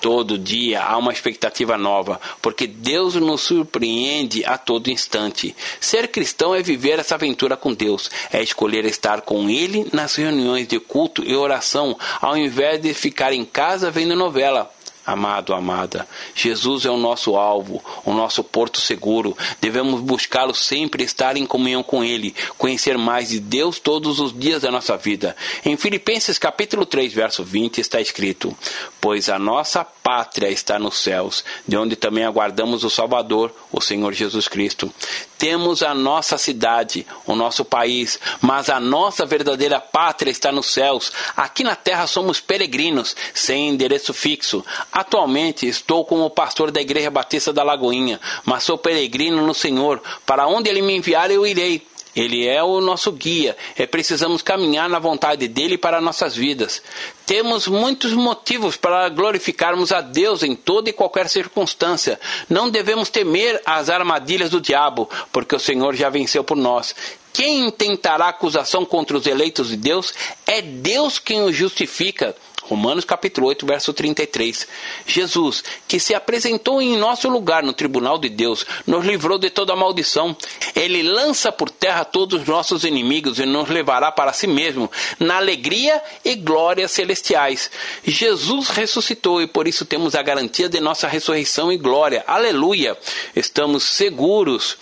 [0.00, 5.54] Todo dia há uma expectativa nova, porque Deus nos surpreende a todo instante.
[5.78, 10.66] Ser cristão é viver essa aventura com Deus, é escolher estar com Ele nas reuniões
[10.66, 14.73] de culto e oração, ao invés de ficar em casa vendo novela.
[15.06, 19.36] Amado, amada, Jesus é o nosso alvo, o nosso porto seguro.
[19.60, 24.62] Devemos buscá-lo sempre, estar em comunhão com Ele, conhecer mais de Deus todos os dias
[24.62, 25.36] da nossa vida.
[25.62, 28.56] Em Filipenses capítulo 3, verso 20 está escrito:
[28.98, 34.12] Pois a nossa pátria está nos céus, de onde também aguardamos o Salvador, o Senhor
[34.12, 34.92] Jesus Cristo.
[35.38, 41.10] Temos a nossa cidade, o nosso país, mas a nossa verdadeira pátria está nos céus.
[41.34, 44.62] Aqui na terra somos peregrinos, sem endereço fixo.
[44.92, 50.02] Atualmente estou como pastor da Igreja Batista da Lagoinha, mas sou peregrino no Senhor.
[50.26, 51.82] Para onde Ele me enviar, eu irei.
[52.14, 56.82] Ele é o nosso guia e precisamos caminhar na vontade dele para nossas vidas.
[57.26, 62.20] Temos muitos motivos para glorificarmos a Deus em toda e qualquer circunstância.
[62.48, 66.94] Não devemos temer as armadilhas do diabo, porque o Senhor já venceu por nós.
[67.32, 70.14] Quem intentará acusação contra os eleitos de Deus
[70.46, 72.36] é Deus quem os justifica.
[72.62, 74.66] Romanos capítulo 8, verso 33.
[75.06, 79.76] Jesus, que se apresentou em nosso lugar no tribunal de Deus, nos livrou de toda
[79.76, 80.34] maldição.
[80.74, 85.36] Ele lança por terra todos os nossos inimigos e nos levará para si mesmo, na
[85.36, 87.70] alegria e glória celestiais.
[88.02, 92.24] Jesus ressuscitou e por isso temos a garantia de nossa ressurreição e glória.
[92.26, 92.96] Aleluia!
[93.36, 94.78] Estamos seguros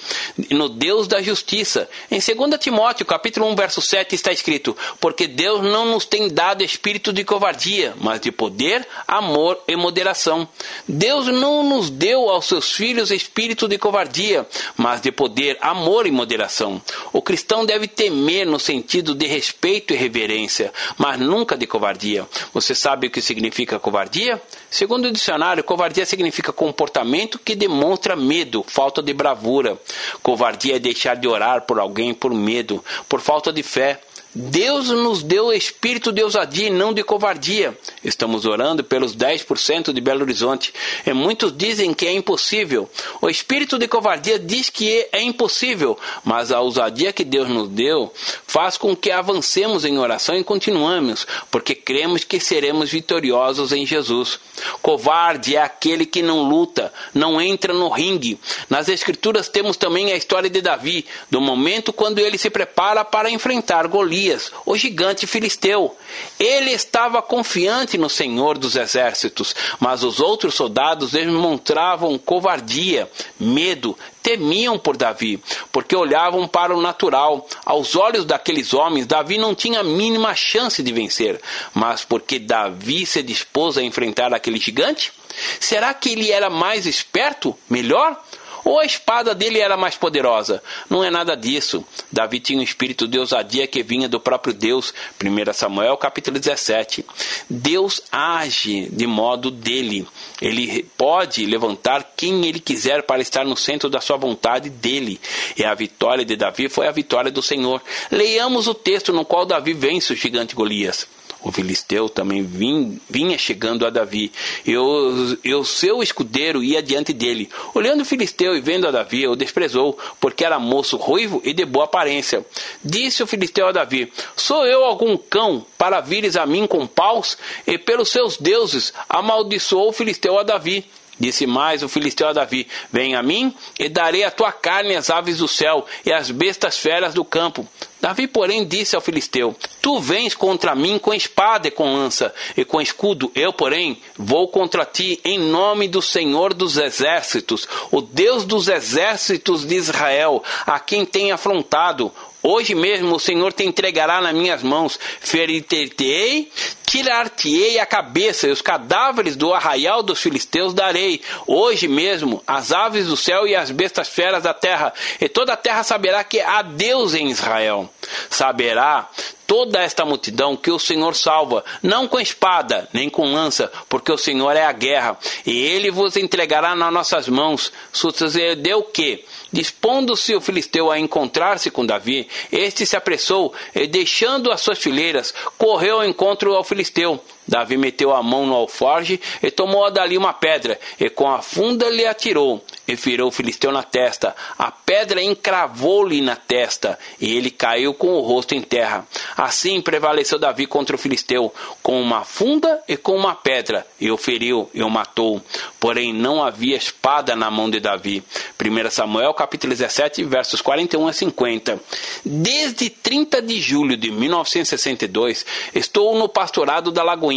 [0.51, 1.89] no Deus da justiça.
[2.09, 6.63] Em 2 Timóteo, capítulo 1, verso 7 está escrito: Porque Deus não nos tem dado
[6.63, 7.62] espírito de covardia,
[8.01, 10.49] mas de poder, amor e moderação.
[10.89, 14.47] Deus não nos deu aos seus filhos espírito de covardia,
[14.77, 16.81] mas de poder, amor e moderação.
[17.13, 22.27] O cristão deve temer no sentido de respeito e reverência, mas nunca de covardia.
[22.53, 24.41] Você sabe o que significa covardia?
[24.71, 29.79] Segundo o dicionário, covardia significa comportamento que demonstra medo, falta de bravura.
[30.23, 34.01] Covardia é deixar de orar por alguém por medo, por falta de fé.
[34.35, 37.77] Deus nos deu espírito de ousadia e não de covardia.
[38.05, 40.73] Estamos orando pelos 10% de Belo Horizonte.
[41.07, 42.89] E muitos dizem que é impossível.
[43.21, 48.13] O espírito de covardia diz que é impossível, mas a ousadia que Deus nos deu
[48.47, 54.39] faz com que avancemos em oração e continuamos, porque cremos que seremos vitoriosos em Jesus.
[54.81, 58.39] Covarde é aquele que não luta, não entra no ringue.
[58.69, 63.31] Nas Escrituras temos também a história de Davi, do momento quando ele se prepara para
[63.31, 65.97] enfrentar Golias Golias, o gigante filisteu.
[66.39, 74.79] Ele estava confiante no Senhor dos exércitos, mas os outros soldados demonstravam covardia, medo, temiam
[74.79, 77.47] por Davi, porque olhavam para o natural.
[77.65, 81.41] Aos olhos daqueles homens, Davi não tinha a mínima chance de vencer,
[81.75, 85.13] mas porque Davi se dispôs a enfrentar aquele gigante?
[85.59, 88.23] Será que ele era mais esperto, melhor?
[88.65, 90.63] Ou a espada dele era mais poderosa?
[90.89, 91.85] Não é nada disso.
[92.11, 94.95] Davi tinha um espírito de ousadia que vinha do próprio Deus.
[95.23, 97.05] 1 Samuel capítulo 17.
[97.49, 100.07] Deus age de modo dele.
[100.41, 105.21] Ele pode levantar quem ele quiser para estar no centro da sua vontade dele.
[105.57, 107.83] E a vitória de Davi foi a vitória do Senhor.
[108.11, 111.07] Leiamos o texto no qual Davi vence o gigante Golias.
[111.43, 114.31] O filisteu também vinha chegando a Davi,
[114.65, 117.51] e o, seu escudeiro ia diante dele.
[117.75, 121.65] Olhando o filisteu e vendo a Davi, o desprezou, porque era moço ruivo e de
[121.65, 122.45] boa aparência.
[122.85, 127.37] Disse o filisteu a Davi: Sou eu algum cão para vires a mim com paus?
[127.67, 130.85] E pelos seus deuses amaldiçoou o filisteu a Davi.
[131.19, 135.11] Disse mais o filisteu a Davi: Vem a mim e darei a tua carne às
[135.11, 137.69] aves do céu e às bestas feras do campo.
[138.01, 142.65] Davi, porém, disse ao filisteu: Tu vens contra mim com espada e com lança e
[142.65, 143.31] com escudo.
[143.35, 149.65] Eu, porém, vou contra ti em nome do Senhor dos exércitos, o Deus dos exércitos
[149.65, 152.11] de Israel, a quem tem afrontado.
[152.43, 156.51] Hoje mesmo o Senhor te entregará nas minhas mãos, ferir-te-ei,
[156.85, 161.21] tirar-te-ei a cabeça, e os cadáveres do arraial dos filisteus darei.
[161.47, 165.57] Hoje mesmo as aves do céu e as bestas feras da terra, e toda a
[165.57, 167.89] terra saberá que há Deus em Israel.
[168.29, 169.09] Saberá
[169.53, 174.17] toda esta multidão que o Senhor salva, não com espada, nem com lança, porque o
[174.17, 177.71] Senhor é a guerra, e ele vos entregará nas nossas mãos.
[177.93, 184.63] Sucedeu que, Dispondo-se o filisteu a encontrar-se com Davi, este se apressou e, deixando as
[184.63, 187.23] suas fileiras, correu ao encontro ao filisteu.
[187.47, 191.89] Davi meteu a mão no alforge e tomou dali uma pedra, e com a funda
[191.89, 194.35] lhe atirou, e feriu o filisteu na testa.
[194.57, 199.07] A pedra encravou-lhe na testa, e ele caiu com o rosto em terra.
[199.37, 201.53] Assim prevaleceu Davi contra o filisteu,
[201.83, 205.43] com uma funda e com uma pedra, e o feriu e o matou.
[205.81, 208.23] Porém não havia espada na mão de Davi.
[208.61, 211.81] 1 Samuel capítulo 17, versos 41 a 50.
[212.25, 217.32] Desde 30 de julho de 1962, estou no pastorado da Lagoinha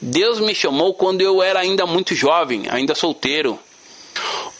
[0.00, 3.58] Deus me chamou quando eu era ainda muito jovem, ainda solteiro.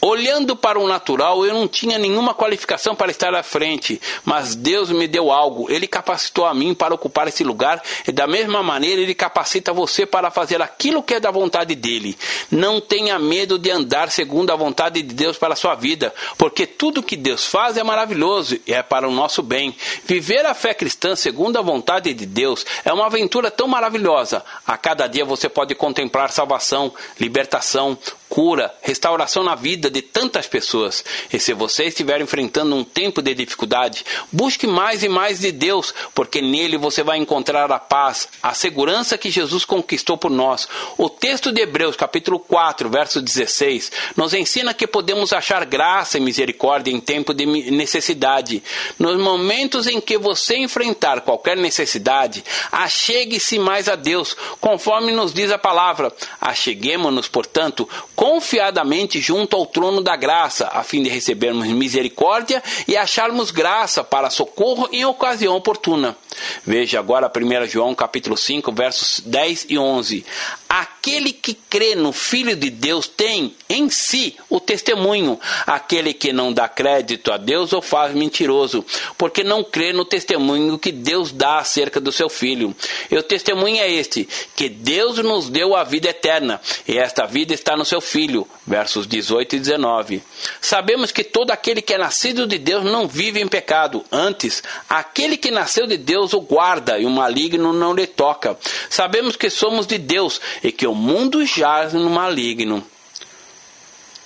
[0.01, 4.89] Olhando para o natural, eu não tinha nenhuma qualificação para estar à frente, mas Deus
[4.89, 5.71] me deu algo.
[5.71, 10.05] Ele capacitou a mim para ocupar esse lugar e, da mesma maneira, Ele capacita você
[10.05, 12.17] para fazer aquilo que é da vontade dele.
[12.49, 16.65] Não tenha medo de andar segundo a vontade de Deus para a sua vida, porque
[16.65, 19.75] tudo que Deus faz é maravilhoso e é para o nosso bem.
[20.05, 24.43] Viver a fé cristã segundo a vontade de Deus é uma aventura tão maravilhosa.
[24.65, 27.97] A cada dia você pode contemplar salvação, libertação,
[28.31, 31.03] cura, restauração na vida de tantas pessoas.
[31.33, 35.93] E se você estiver enfrentando um tempo de dificuldade, busque mais e mais de Deus,
[36.15, 40.65] porque nele você vai encontrar a paz, a segurança que Jesus conquistou por nós.
[40.97, 46.21] O texto de Hebreus, capítulo 4, verso 16, nos ensina que podemos achar graça e
[46.21, 48.63] misericórdia em tempo de necessidade.
[48.97, 55.51] Nos momentos em que você enfrentar qualquer necessidade, achegue-se mais a Deus, conforme nos diz
[55.51, 56.13] a palavra.
[56.39, 57.89] Acheguemos-nos, portanto,
[58.21, 64.29] confiadamente junto ao trono da graça, a fim de recebermos misericórdia e acharmos graça para
[64.29, 66.15] socorro em ocasião oportuna.
[66.65, 70.25] Veja agora 1 João capítulo 5, versos 10 e 11.
[70.69, 75.39] Aquele que crê no Filho de Deus tem em si o testemunho.
[75.65, 78.85] Aquele que não dá crédito a Deus o faz mentiroso,
[79.17, 82.75] porque não crê no testemunho que Deus dá acerca do seu Filho.
[83.09, 87.53] E o testemunho é este: que Deus nos deu a vida eterna, e esta vida
[87.53, 88.47] está no seu Filho.
[88.65, 90.21] Versos 18 e 19.
[90.61, 94.05] Sabemos que todo aquele que é nascido de Deus não vive em pecado.
[94.11, 98.57] Antes, aquele que nasceu de Deus o guarda e o maligno não lhe toca.
[98.89, 102.83] Sabemos que somos de Deus e que o mundo jaz no maligno.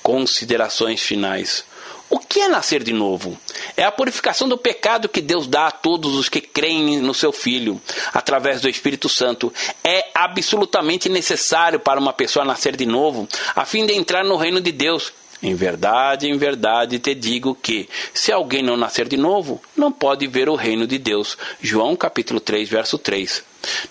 [0.03, 1.63] Considerações finais.
[2.09, 3.37] O que é nascer de novo?
[3.75, 7.31] É a purificação do pecado que Deus dá a todos os que creem no seu
[7.31, 7.81] Filho,
[8.13, 9.51] através do Espírito Santo.
[9.83, 14.61] É absolutamente necessário para uma pessoa nascer de novo, a fim de entrar no reino
[14.61, 15.11] de Deus.
[15.45, 20.25] Em verdade, em verdade te digo que, se alguém não nascer de novo, não pode
[20.25, 21.37] ver o reino de Deus.
[21.61, 23.43] João capítulo 3, verso 3.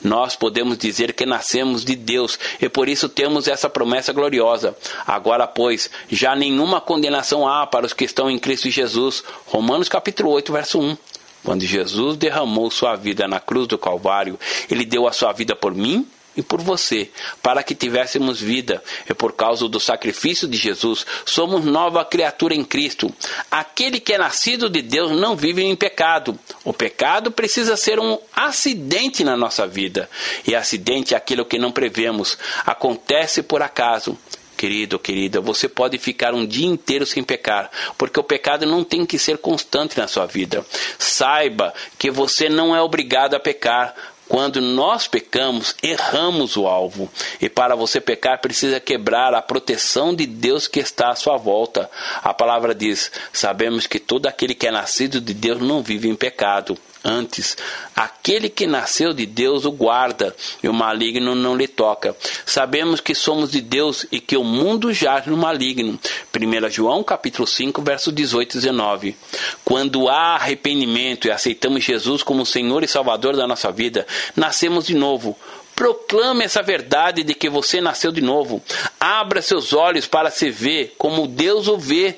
[0.03, 4.77] Nós podemos dizer que nascemos de Deus e por isso temos essa promessa gloriosa.
[5.07, 9.23] Agora, pois, já nenhuma condenação há para os que estão em Cristo Jesus.
[9.47, 10.97] Romanos capítulo 8, verso 1.
[11.45, 15.73] Quando Jesus derramou sua vida na cruz do Calvário, ele deu a sua vida por
[15.73, 16.05] mim
[16.37, 17.11] e por você,
[17.43, 18.82] para que tivéssemos vida.
[19.09, 23.12] E por causa do sacrifício de Jesus, somos nova criatura em Cristo.
[23.51, 26.39] Aquele que é nascido de Deus não vive em pecado.
[26.64, 30.09] O pecado precisa ser um acidente na nossa vida.
[30.47, 32.37] E acidente é aquilo que não prevemos.
[32.64, 34.18] Acontece por acaso.
[34.57, 39.05] Querido, querida, você pode ficar um dia inteiro sem pecar, porque o pecado não tem
[39.05, 40.64] que ser constante na sua vida.
[40.97, 43.95] Saiba que você não é obrigado a pecar,
[44.29, 47.11] quando nós pecamos, erramos o alvo.
[47.41, 51.91] E para você pecar, precisa quebrar a proteção de Deus que está à sua volta.
[52.22, 56.16] A palavra diz: Sabemos que todo aquele que é nascido de Deus não vive em
[56.16, 56.79] pecado.
[57.07, 57.55] Antes,
[57.95, 62.17] aquele que nasceu de Deus o guarda, e o maligno não lhe toca.
[62.47, 66.01] Sabemos que somos de Deus e que o mundo jaz no maligno.
[66.35, 69.17] 1 João capítulo 5, verso 18 e 19.
[69.63, 74.95] Quando há arrependimento e aceitamos Jesus como Senhor e Salvador da nossa vida, nascemos de
[74.95, 75.37] novo.
[75.77, 78.63] Proclame essa verdade de que você nasceu de novo.
[78.99, 82.17] Abra seus olhos para se ver como Deus o vê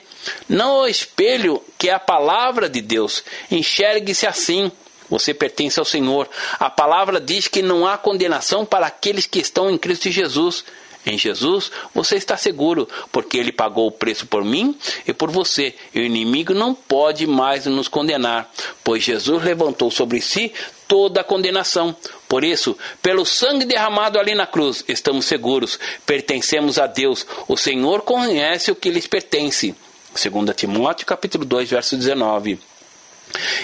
[0.49, 3.22] não o espelho que é a palavra de Deus.
[3.51, 4.70] Enxergue-se assim.
[5.09, 6.29] Você pertence ao Senhor.
[6.59, 10.64] A palavra diz que não há condenação para aqueles que estão em Cristo Jesus.
[11.07, 15.72] Em Jesus você está seguro, porque Ele pagou o preço por mim e por você.
[15.95, 18.51] E o inimigo não pode mais nos condenar,
[18.83, 20.53] pois Jesus levantou sobre si
[20.89, 21.95] toda a condenação.
[22.29, 27.24] Por isso, pelo sangue derramado ali na cruz, estamos seguros, pertencemos a Deus.
[27.47, 29.77] O Senhor conhece o que lhes pertence.
[30.16, 32.58] 2 Timóteo capítulo 2, verso 19.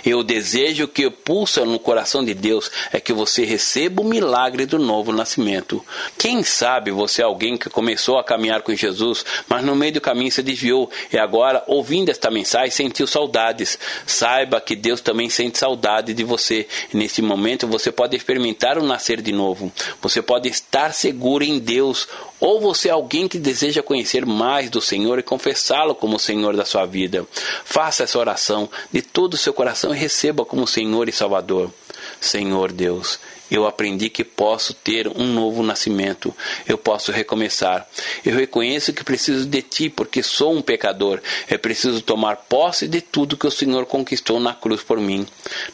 [0.05, 4.67] E o desejo que pulsa no coração de Deus é que você receba o milagre
[4.67, 5.85] do novo nascimento.
[6.19, 10.01] Quem sabe você é alguém que começou a caminhar com Jesus, mas no meio do
[10.01, 13.79] caminho se desviou e agora, ouvindo esta mensagem, sentiu saudades.
[14.07, 16.67] Saiba que Deus também sente saudade de você.
[16.93, 19.73] E nesse momento você pode experimentar o nascer de novo.
[20.01, 22.09] Você pode estar seguro em Deus.
[22.41, 26.57] Ou você é alguém que deseja conhecer mais do Senhor e confessá-lo como o Senhor
[26.57, 27.25] da sua vida.
[27.65, 31.73] Faça essa oração de todo o seu coração e receba como Senhor e Salvador.
[32.21, 33.19] Senhor Deus,
[33.51, 36.35] eu aprendi que posso ter um novo nascimento,
[36.67, 37.87] eu posso recomeçar.
[38.25, 41.21] Eu reconheço que preciso de Ti, porque sou um pecador.
[41.47, 45.27] É preciso tomar posse de tudo que o Senhor conquistou na cruz por mim.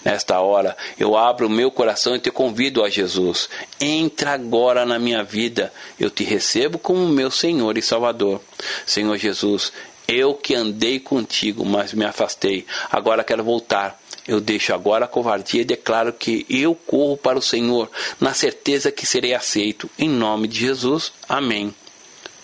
[0.04, 3.48] Nesta hora, eu abro o meu coração e te convido a Jesus.
[3.80, 5.72] Entra agora na minha vida.
[6.00, 8.40] Eu te recebo como meu Senhor e Salvador.
[8.86, 9.72] Senhor Jesus,
[10.08, 12.64] eu que andei contigo, mas me afastei.
[12.90, 14.00] Agora quero voltar.
[14.26, 18.90] Eu deixo agora a covardia e declaro que eu corro para o Senhor, na certeza
[18.90, 19.88] que serei aceito.
[19.98, 21.12] Em nome de Jesus.
[21.28, 21.74] Amém.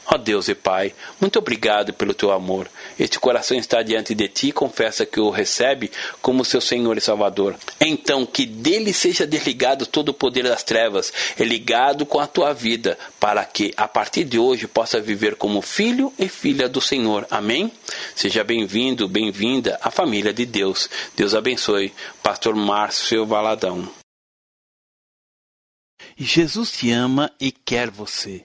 [0.07, 2.69] Ó Deus e Pai, muito obrigado pelo teu amor.
[2.99, 5.91] Este coração está diante de ti e confessa que o recebe
[6.23, 7.57] como seu Senhor e Salvador.
[7.81, 12.53] Então, que dele seja desligado todo o poder das trevas e ligado com a tua
[12.53, 17.27] vida, para que, a partir de hoje, possa viver como filho e filha do Senhor.
[17.31, 17.73] Amém?
[18.15, 20.89] Seja bem-vindo, bem-vinda à família de Deus.
[21.17, 21.93] Deus abençoe.
[22.23, 23.89] Pastor Márcio Valadão.
[26.17, 28.45] Jesus te ama e quer você.